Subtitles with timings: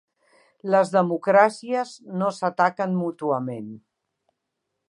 [0.75, 1.93] Les democràcies
[2.23, 3.73] no s'ataquen mútuament.